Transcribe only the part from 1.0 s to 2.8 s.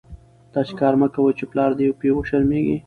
کوئ، چي پلار دي په وشرمېږي.